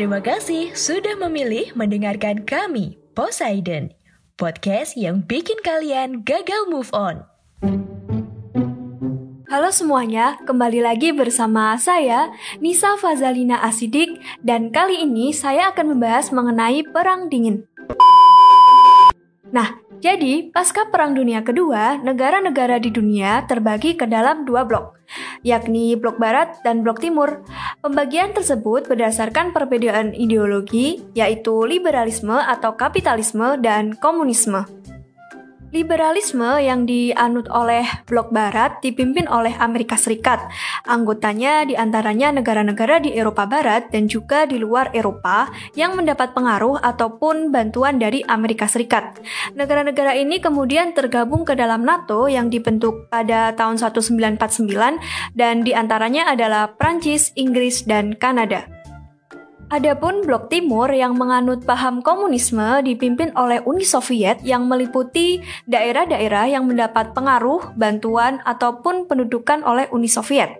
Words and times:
Terima 0.00 0.24
kasih 0.24 0.72
sudah 0.72 1.12
memilih 1.12 1.76
mendengarkan 1.76 2.48
kami, 2.48 2.96
Poseidon. 3.12 3.92
Podcast 4.40 4.96
yang 4.96 5.20
bikin 5.28 5.60
kalian 5.60 6.24
gagal 6.24 6.72
move 6.72 6.88
on. 6.96 7.28
Halo 9.52 9.68
semuanya, 9.68 10.40
kembali 10.48 10.80
lagi 10.80 11.12
bersama 11.12 11.76
saya, 11.76 12.32
Nisa 12.64 12.96
Fazalina 12.96 13.60
Asidik, 13.60 14.08
dan 14.40 14.72
kali 14.72 15.04
ini 15.04 15.36
saya 15.36 15.68
akan 15.68 15.92
membahas 15.92 16.32
mengenai 16.32 16.80
Perang 16.80 17.28
Dingin. 17.28 17.68
Nah, 19.52 19.84
jadi 20.00 20.48
pasca 20.48 20.88
Perang 20.88 21.12
Dunia 21.12 21.44
Kedua, 21.44 22.00
negara-negara 22.00 22.80
di 22.80 22.88
dunia 22.88 23.44
terbagi 23.44 23.92
ke 23.92 24.08
dalam 24.08 24.48
dua 24.48 24.64
blok, 24.64 24.96
yakni 25.44 25.92
blok 25.92 26.16
Barat 26.16 26.56
dan 26.64 26.80
blok 26.80 27.04
Timur. 27.04 27.44
Pembagian 27.84 28.32
tersebut 28.32 28.88
berdasarkan 28.88 29.52
perbedaan 29.52 30.16
ideologi, 30.16 31.04
yaitu 31.12 31.52
liberalisme 31.68 32.32
atau 32.32 32.80
kapitalisme 32.80 33.60
dan 33.60 33.92
komunisme. 34.00 34.64
Liberalisme 35.70 36.58
yang 36.58 36.82
dianut 36.82 37.46
oleh 37.46 37.86
blok 38.10 38.34
barat 38.34 38.82
dipimpin 38.82 39.30
oleh 39.30 39.54
Amerika 39.54 39.94
Serikat. 39.94 40.42
Anggotanya 40.82 41.62
di 41.62 41.78
antaranya 41.78 42.34
negara-negara 42.34 42.98
di 42.98 43.14
Eropa 43.14 43.46
Barat 43.46 43.86
dan 43.94 44.10
juga 44.10 44.50
di 44.50 44.58
luar 44.58 44.90
Eropa 44.90 45.46
yang 45.78 45.94
mendapat 45.94 46.34
pengaruh 46.34 46.82
ataupun 46.82 47.54
bantuan 47.54 48.02
dari 48.02 48.26
Amerika 48.26 48.66
Serikat. 48.66 49.22
Negara-negara 49.54 50.18
ini 50.18 50.42
kemudian 50.42 50.90
tergabung 50.90 51.46
ke 51.46 51.54
dalam 51.54 51.86
NATO 51.86 52.26
yang 52.26 52.50
dibentuk 52.50 53.06
pada 53.06 53.54
tahun 53.54 53.78
1949 53.78 55.38
dan 55.38 55.62
di 55.62 55.70
antaranya 55.70 56.34
adalah 56.34 56.74
Prancis, 56.74 57.30
Inggris, 57.38 57.86
dan 57.86 58.18
Kanada. 58.18 58.79
Adapun 59.70 60.26
Blok 60.26 60.50
Timur 60.50 60.90
yang 60.90 61.14
menganut 61.14 61.62
paham 61.62 62.02
komunisme 62.02 62.82
dipimpin 62.82 63.30
oleh 63.38 63.62
Uni 63.62 63.86
Soviet 63.86 64.42
yang 64.42 64.66
meliputi 64.66 65.38
daerah-daerah 65.70 66.50
yang 66.50 66.66
mendapat 66.66 67.14
pengaruh, 67.14 67.78
bantuan, 67.78 68.42
ataupun 68.42 69.06
pendudukan 69.06 69.62
oleh 69.62 69.86
Uni 69.94 70.10
Soviet. 70.10 70.58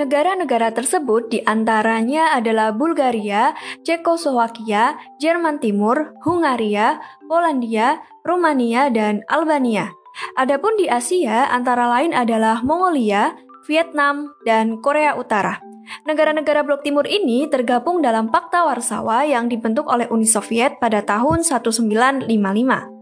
Negara-negara 0.00 0.72
tersebut 0.72 1.28
di 1.28 1.44
antaranya 1.44 2.32
adalah 2.32 2.72
Bulgaria, 2.72 3.52
Cekoslowakia, 3.84 4.96
Jerman 5.20 5.60
Timur, 5.60 6.16
Hungaria, 6.24 6.96
Polandia, 7.28 8.00
Rumania, 8.24 8.88
dan 8.88 9.20
Albania. 9.28 9.92
Adapun 10.40 10.80
di 10.80 10.88
Asia 10.88 11.52
antara 11.52 11.92
lain 11.92 12.16
adalah 12.16 12.64
Mongolia, 12.64 13.36
Vietnam, 13.68 14.32
dan 14.48 14.80
Korea 14.80 15.12
Utara. 15.12 15.75
Negara-negara 16.08 16.66
blok 16.66 16.82
timur 16.82 17.04
ini 17.06 17.46
tergabung 17.46 18.02
dalam 18.02 18.32
Pakta 18.32 18.66
Warsawa 18.66 19.28
yang 19.28 19.46
dibentuk 19.46 19.86
oleh 19.86 20.08
Uni 20.08 20.26
Soviet 20.26 20.78
pada 20.82 21.04
tahun 21.04 21.44
1955. 21.44 22.95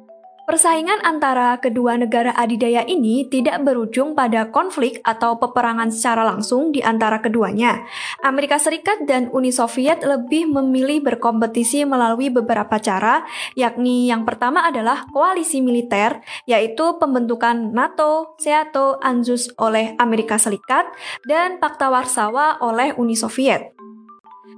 Persaingan 0.44 1.00
antara 1.00 1.56
kedua 1.56 1.96
negara 1.96 2.36
adidaya 2.36 2.84
ini 2.84 3.24
tidak 3.32 3.64
berujung 3.64 4.12
pada 4.12 4.52
konflik 4.52 5.00
atau 5.00 5.40
peperangan 5.40 5.88
secara 5.88 6.20
langsung 6.20 6.68
di 6.68 6.84
antara 6.84 7.24
keduanya. 7.24 7.80
Amerika 8.20 8.60
Serikat 8.60 9.08
dan 9.08 9.32
Uni 9.32 9.48
Soviet 9.48 10.04
lebih 10.04 10.52
memilih 10.52 11.00
berkompetisi 11.00 11.88
melalui 11.88 12.28
beberapa 12.28 12.76
cara, 12.76 13.24
yakni 13.56 14.12
yang 14.12 14.28
pertama 14.28 14.68
adalah 14.68 15.08
koalisi 15.16 15.64
militer, 15.64 16.20
yaitu 16.44 17.00
pembentukan 17.00 17.72
NATO, 17.72 18.36
SEATO, 18.36 19.00
ANZUS 19.00 19.56
oleh 19.56 19.96
Amerika 19.96 20.36
Serikat, 20.36 20.84
dan 21.24 21.56
Pakta 21.56 21.88
Warsawa 21.88 22.60
oleh 22.60 22.92
Uni 23.00 23.16
Soviet. 23.16 23.72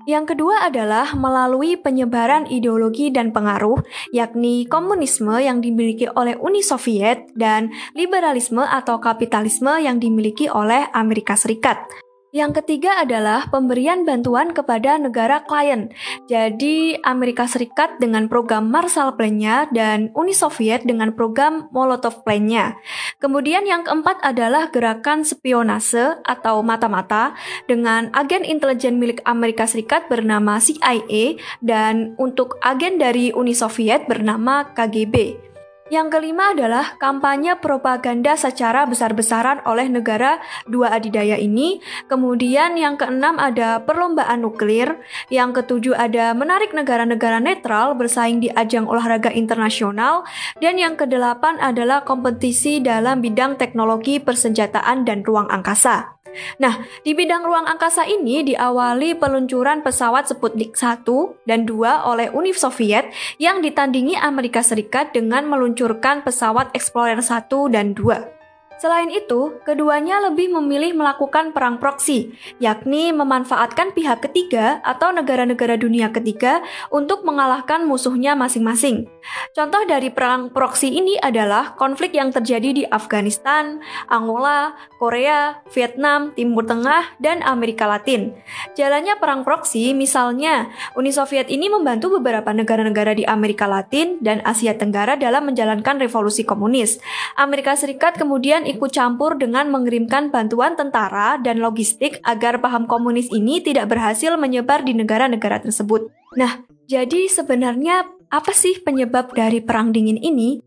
Yang 0.06 0.38
kedua 0.38 0.70
adalah 0.70 1.18
melalui 1.18 1.74
penyebaran 1.74 2.46
ideologi 2.46 3.10
dan 3.10 3.34
pengaruh, 3.34 3.82
yakni 4.14 4.62
komunisme 4.70 5.34
yang 5.42 5.58
dimiliki 5.58 6.06
oleh 6.06 6.38
Uni 6.38 6.62
Soviet 6.62 7.26
dan 7.34 7.74
liberalisme 7.98 8.62
atau 8.62 9.02
kapitalisme 9.02 9.82
yang 9.82 9.98
dimiliki 9.98 10.46
oleh 10.46 10.86
Amerika 10.94 11.34
Serikat. 11.34 12.05
Yang 12.36 12.60
ketiga 12.60 13.00
adalah 13.00 13.48
pemberian 13.48 14.04
bantuan 14.04 14.52
kepada 14.52 15.00
negara 15.00 15.40
klien. 15.48 15.88
Jadi 16.28 17.00
Amerika 17.00 17.48
Serikat 17.48 17.96
dengan 17.96 18.28
program 18.28 18.68
Marshall 18.68 19.16
Plan-nya 19.16 19.72
dan 19.72 20.12
Uni 20.12 20.36
Soviet 20.36 20.84
dengan 20.84 21.16
program 21.16 21.72
Molotov 21.72 22.28
Plan-nya. 22.28 22.76
Kemudian 23.24 23.64
yang 23.64 23.88
keempat 23.88 24.20
adalah 24.20 24.68
gerakan 24.68 25.24
spionase 25.24 26.20
atau 26.28 26.60
mata-mata 26.60 27.32
dengan 27.72 28.12
agen 28.12 28.44
intelijen 28.44 29.00
milik 29.00 29.24
Amerika 29.24 29.64
Serikat 29.64 30.04
bernama 30.12 30.60
CIA 30.60 31.40
dan 31.64 32.12
untuk 32.20 32.60
agen 32.60 33.00
dari 33.00 33.32
Uni 33.32 33.56
Soviet 33.56 34.04
bernama 34.04 34.76
KGB. 34.76 35.55
Yang 35.86 36.18
kelima 36.18 36.50
adalah 36.50 36.98
kampanye 36.98 37.54
propaganda 37.62 38.34
secara 38.34 38.90
besar-besaran 38.90 39.62
oleh 39.62 39.86
negara 39.86 40.42
dua 40.66 40.90
adidaya 40.90 41.38
ini. 41.38 41.78
Kemudian 42.10 42.74
yang 42.74 42.98
keenam 42.98 43.38
ada 43.38 43.78
perlombaan 43.86 44.42
nuklir. 44.42 44.98
Yang 45.30 45.62
ketujuh 45.62 45.94
ada 45.94 46.34
menarik 46.34 46.74
negara-negara 46.74 47.38
netral 47.38 47.94
bersaing 47.94 48.42
di 48.42 48.50
ajang 48.50 48.90
olahraga 48.90 49.30
internasional. 49.30 50.26
Dan 50.58 50.74
yang 50.82 50.98
kedelapan 50.98 51.54
adalah 51.62 52.02
kompetisi 52.02 52.82
dalam 52.82 53.22
bidang 53.22 53.54
teknologi 53.54 54.18
persenjataan 54.18 55.06
dan 55.06 55.22
ruang 55.22 55.46
angkasa. 55.54 56.15
Nah, 56.62 56.84
di 57.02 57.12
bidang 57.12 57.44
ruang 57.44 57.66
angkasa 57.66 58.06
ini 58.06 58.46
diawali 58.46 59.18
peluncuran 59.18 59.82
pesawat 59.82 60.30
Sputnik 60.30 60.76
1 60.78 61.04
dan 61.48 61.66
2 61.68 62.08
oleh 62.08 62.28
Uni 62.32 62.54
Soviet 62.54 63.10
yang 63.36 63.60
ditandingi 63.60 64.16
Amerika 64.16 64.60
Serikat 64.62 65.12
dengan 65.12 65.48
meluncurkan 65.48 66.22
pesawat 66.22 66.72
Explorer 66.72 67.20
1 67.20 67.74
dan 67.74 67.96
2. 67.96 68.45
Selain 68.76 69.08
itu, 69.08 69.56
keduanya 69.64 70.20
lebih 70.28 70.52
memilih 70.52 70.92
melakukan 70.92 71.56
perang 71.56 71.80
proksi, 71.80 72.36
yakni 72.60 73.08
memanfaatkan 73.08 73.96
pihak 73.96 74.28
ketiga 74.28 74.84
atau 74.84 75.16
negara-negara 75.16 75.80
dunia 75.80 76.12
ketiga 76.12 76.60
untuk 76.92 77.24
mengalahkan 77.24 77.88
musuhnya 77.88 78.36
masing-masing. 78.36 79.08
Contoh 79.56 79.80
dari 79.88 80.12
perang 80.12 80.52
proksi 80.52 80.92
ini 80.92 81.16
adalah 81.16 81.72
konflik 81.80 82.12
yang 82.12 82.28
terjadi 82.28 82.70
di 82.76 82.84
Afghanistan, 82.84 83.80
Angola, 84.12 84.76
Korea, 85.00 85.64
Vietnam, 85.72 86.36
Timur 86.36 86.68
Tengah, 86.68 87.16
dan 87.16 87.40
Amerika 87.48 87.88
Latin. 87.88 88.36
Jalannya 88.76 89.16
perang 89.16 89.40
proksi, 89.40 89.96
misalnya, 89.96 90.68
Uni 90.92 91.16
Soviet 91.16 91.48
ini 91.48 91.72
membantu 91.72 92.20
beberapa 92.20 92.52
negara-negara 92.52 93.16
di 93.16 93.24
Amerika 93.24 93.64
Latin 93.64 94.20
dan 94.20 94.44
Asia 94.44 94.76
Tenggara 94.76 95.16
dalam 95.16 95.48
menjalankan 95.48 95.96
revolusi 95.96 96.44
komunis. 96.44 97.00
Amerika 97.40 97.72
Serikat 97.72 98.20
kemudian 98.20 98.65
ikut 98.66 98.90
campur 98.90 99.38
dengan 99.38 99.70
mengirimkan 99.70 100.34
bantuan 100.34 100.74
tentara 100.74 101.38
dan 101.38 101.62
logistik 101.62 102.18
agar 102.26 102.58
paham 102.58 102.84
komunis 102.90 103.30
ini 103.30 103.62
tidak 103.62 103.88
berhasil 103.88 104.34
menyebar 104.34 104.82
di 104.82 104.92
negara-negara 104.92 105.62
tersebut. 105.62 106.10
Nah, 106.34 106.66
jadi 106.90 107.30
sebenarnya 107.30 108.06
apa 108.26 108.50
sih 108.50 108.82
penyebab 108.82 109.30
dari 109.32 109.62
perang 109.62 109.94
dingin 109.94 110.18
ini? 110.18 110.60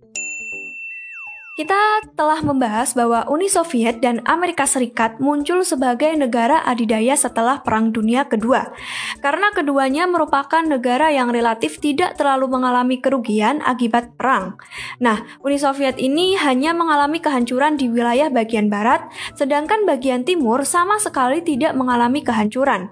Kita 1.59 1.75
telah 2.15 2.39
membahas 2.39 2.95
bahwa 2.95 3.27
Uni 3.27 3.51
Soviet 3.51 3.99
dan 3.99 4.23
Amerika 4.23 4.63
Serikat 4.63 5.19
muncul 5.19 5.67
sebagai 5.67 6.07
negara 6.15 6.63
adidaya 6.63 7.19
setelah 7.19 7.59
Perang 7.67 7.91
Dunia 7.91 8.23
Kedua, 8.31 8.71
karena 9.19 9.51
keduanya 9.51 10.07
merupakan 10.07 10.63
negara 10.63 11.11
yang 11.11 11.27
relatif 11.27 11.83
tidak 11.83 12.15
terlalu 12.15 12.47
mengalami 12.47 13.03
kerugian 13.03 13.59
akibat 13.67 14.15
perang. 14.15 14.55
Nah, 15.03 15.19
Uni 15.43 15.59
Soviet 15.59 15.99
ini 15.99 16.39
hanya 16.39 16.71
mengalami 16.71 17.19
kehancuran 17.19 17.75
di 17.75 17.91
wilayah 17.91 18.31
bagian 18.31 18.71
barat, 18.71 19.03
sedangkan 19.35 19.83
bagian 19.83 20.23
timur 20.23 20.63
sama 20.63 20.95
sekali 20.95 21.43
tidak 21.43 21.75
mengalami 21.75 22.23
kehancuran. 22.23 22.87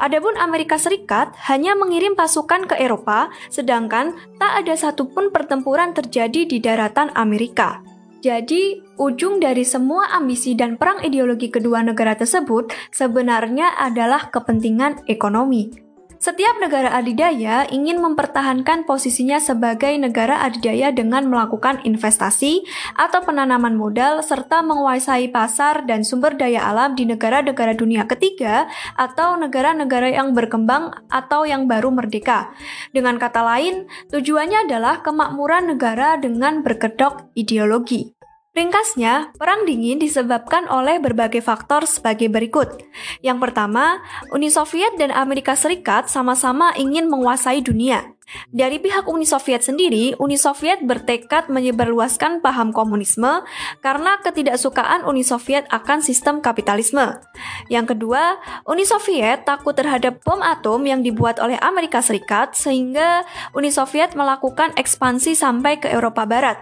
Adapun 0.00 0.40
Amerika 0.40 0.80
Serikat 0.80 1.36
hanya 1.52 1.76
mengirim 1.76 2.16
pasukan 2.16 2.64
ke 2.64 2.80
Eropa, 2.80 3.28
sedangkan 3.52 4.16
tak 4.40 4.64
ada 4.64 4.72
satupun 4.72 5.28
pertempuran 5.28 5.92
terjadi 5.92 6.48
di 6.48 6.64
daratan 6.64 7.12
Amerika. 7.12 7.84
Jadi, 8.24 8.82
ujung 8.96 9.38
dari 9.38 9.62
semua 9.62 10.10
ambisi 10.16 10.56
dan 10.56 10.80
perang 10.80 11.04
ideologi 11.04 11.52
kedua 11.52 11.84
negara 11.84 12.16
tersebut 12.16 12.72
sebenarnya 12.90 13.76
adalah 13.76 14.32
kepentingan 14.32 15.04
ekonomi. 15.06 15.85
Setiap 16.16 16.56
negara 16.64 16.96
adidaya 16.96 17.68
ingin 17.68 18.00
mempertahankan 18.00 18.88
posisinya 18.88 19.36
sebagai 19.36 19.92
negara 20.00 20.40
adidaya 20.40 20.88
dengan 20.88 21.28
melakukan 21.28 21.84
investasi 21.84 22.64
atau 22.96 23.20
penanaman 23.20 23.76
modal 23.76 24.24
serta 24.24 24.64
menguasai 24.64 25.28
pasar 25.28 25.84
dan 25.84 26.08
sumber 26.08 26.32
daya 26.32 26.64
alam 26.64 26.96
di 26.96 27.04
negara-negara 27.04 27.76
dunia 27.76 28.08
ketiga 28.08 28.64
atau 28.96 29.36
negara-negara 29.36 30.08
yang 30.08 30.32
berkembang 30.32 30.88
atau 31.12 31.44
yang 31.44 31.68
baru 31.68 31.92
merdeka. 31.92 32.48
Dengan 32.96 33.20
kata 33.20 33.44
lain, 33.44 33.84
tujuannya 34.08 34.64
adalah 34.64 35.04
kemakmuran 35.04 35.76
negara 35.76 36.16
dengan 36.16 36.64
berkedok 36.64 37.28
ideologi. 37.36 38.15
Ringkasnya, 38.56 39.36
Perang 39.36 39.68
Dingin 39.68 40.00
disebabkan 40.00 40.64
oleh 40.72 40.96
berbagai 40.96 41.44
faktor 41.44 41.84
sebagai 41.84 42.32
berikut. 42.32 42.80
Yang 43.20 43.44
pertama, 43.44 44.00
Uni 44.32 44.48
Soviet 44.48 44.96
dan 44.96 45.12
Amerika 45.12 45.52
Serikat 45.52 46.08
sama-sama 46.08 46.72
ingin 46.80 47.04
menguasai 47.12 47.60
dunia. 47.60 48.15
Dari 48.50 48.82
pihak 48.82 49.06
Uni 49.06 49.22
Soviet 49.22 49.62
sendiri, 49.62 50.18
Uni 50.18 50.34
Soviet 50.34 50.82
bertekad 50.82 51.46
menyebarluaskan 51.46 52.42
paham 52.42 52.74
komunisme 52.74 53.46
karena 53.78 54.18
ketidaksukaan 54.18 55.06
Uni 55.06 55.22
Soviet 55.22 55.70
akan 55.70 56.02
sistem 56.02 56.42
kapitalisme. 56.42 57.22
Yang 57.70 57.94
kedua, 57.94 58.42
Uni 58.66 58.82
Soviet 58.82 59.46
takut 59.46 59.78
terhadap 59.78 60.26
bom 60.26 60.42
atom 60.42 60.82
yang 60.82 61.06
dibuat 61.06 61.38
oleh 61.38 61.54
Amerika 61.62 62.02
Serikat 62.02 62.58
sehingga 62.58 63.22
Uni 63.54 63.70
Soviet 63.70 64.18
melakukan 64.18 64.74
ekspansi 64.74 65.38
sampai 65.38 65.78
ke 65.78 65.86
Eropa 65.86 66.26
Barat. 66.26 66.58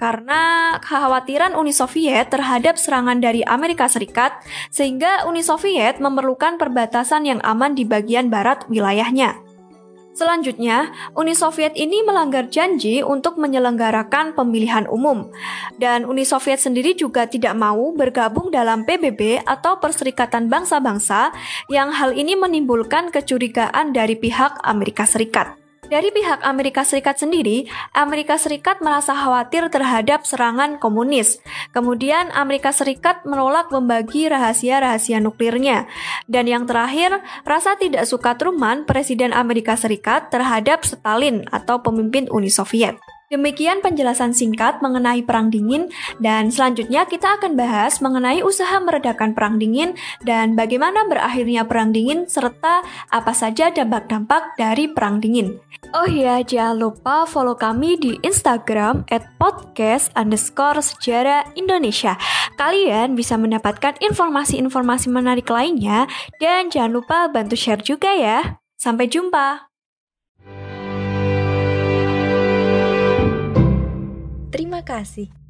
Karena 0.00 0.74
kekhawatiran 0.80 1.52
Uni 1.52 1.76
Soviet 1.76 2.32
terhadap 2.32 2.80
serangan 2.80 3.20
dari 3.20 3.44
Amerika 3.44 3.84
Serikat 3.84 4.40
sehingga 4.72 5.28
Uni 5.28 5.44
Soviet 5.44 6.00
memerlukan 6.00 6.56
perbatasan 6.56 7.28
yang 7.28 7.40
aman 7.44 7.76
di 7.76 7.84
bagian 7.84 8.32
barat 8.32 8.64
wilayahnya. 8.72 9.51
Selanjutnya, 10.12 10.92
Uni 11.16 11.32
Soviet 11.32 11.72
ini 11.72 12.04
melanggar 12.04 12.52
janji 12.52 13.00
untuk 13.00 13.40
menyelenggarakan 13.40 14.36
pemilihan 14.36 14.84
umum, 14.92 15.32
dan 15.80 16.04
Uni 16.04 16.28
Soviet 16.28 16.60
sendiri 16.60 16.92
juga 16.92 17.24
tidak 17.24 17.56
mau 17.56 17.96
bergabung 17.96 18.52
dalam 18.52 18.84
PBB 18.84 19.40
atau 19.48 19.80
Perserikatan 19.80 20.52
Bangsa-Bangsa, 20.52 21.32
yang 21.72 21.96
hal 21.96 22.12
ini 22.12 22.36
menimbulkan 22.36 23.08
kecurigaan 23.08 23.96
dari 23.96 24.12
pihak 24.12 24.60
Amerika 24.60 25.08
Serikat. 25.08 25.61
Dari 25.92 26.08
pihak 26.08 26.40
Amerika 26.40 26.88
Serikat 26.88 27.20
sendiri, 27.20 27.68
Amerika 27.92 28.40
Serikat 28.40 28.80
merasa 28.80 29.12
khawatir 29.12 29.68
terhadap 29.68 30.24
serangan 30.24 30.80
komunis. 30.80 31.36
Kemudian 31.76 32.32
Amerika 32.32 32.72
Serikat 32.72 33.28
menolak 33.28 33.68
membagi 33.68 34.24
rahasia-rahasia 34.24 35.20
nuklirnya. 35.20 35.84
Dan 36.24 36.48
yang 36.48 36.64
terakhir, 36.64 37.20
rasa 37.44 37.76
tidak 37.76 38.08
suka 38.08 38.40
Truman, 38.40 38.88
Presiden 38.88 39.36
Amerika 39.36 39.76
Serikat, 39.76 40.32
terhadap 40.32 40.80
Stalin 40.88 41.44
atau 41.52 41.84
pemimpin 41.84 42.24
Uni 42.32 42.48
Soviet. 42.48 42.96
Demikian 43.32 43.80
penjelasan 43.80 44.36
singkat 44.36 44.84
mengenai 44.84 45.24
Perang 45.24 45.48
Dingin, 45.48 45.88
dan 46.20 46.52
selanjutnya 46.52 47.08
kita 47.08 47.40
akan 47.40 47.56
bahas 47.56 48.04
mengenai 48.04 48.44
usaha 48.44 48.76
meredakan 48.76 49.32
Perang 49.32 49.56
Dingin 49.56 49.96
dan 50.20 50.52
bagaimana 50.52 51.08
berakhirnya 51.08 51.64
Perang 51.64 51.96
Dingin, 51.96 52.28
serta 52.28 52.84
apa 53.08 53.32
saja 53.32 53.72
dampak-dampak 53.72 54.60
dari 54.60 54.92
Perang 54.92 55.24
Dingin. 55.24 55.56
Oh 55.96 56.04
iya, 56.04 56.44
jangan 56.44 56.76
lupa 56.76 57.24
follow 57.24 57.56
kami 57.56 57.96
di 57.96 58.20
Instagram 58.20 59.08
at 59.08 59.24
podcast 59.40 60.12
underscore 60.12 60.84
sejarah 60.84 61.56
Indonesia. 61.56 62.20
Kalian 62.60 63.16
bisa 63.16 63.40
mendapatkan 63.40 63.96
informasi-informasi 64.04 65.08
menarik 65.08 65.48
lainnya, 65.48 66.04
dan 66.36 66.68
jangan 66.68 67.00
lupa 67.00 67.32
bantu 67.32 67.56
share 67.56 67.80
juga 67.80 68.12
ya. 68.12 68.60
Sampai 68.76 69.08
jumpa! 69.08 69.71
Terima 74.72 74.88
kasih. 74.88 75.41